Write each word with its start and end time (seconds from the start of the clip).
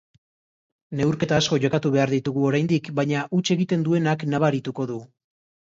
Neurketa 1.01 1.37
asko 1.41 1.59
jokatu 1.65 1.91
behar 1.97 2.15
ditugu 2.15 2.47
oraindik, 2.51 2.91
baina 3.03 3.23
huts 3.39 3.47
egiten 3.59 3.87
duenak 3.91 4.29
nabarituko 4.35 4.91
du. 4.95 5.01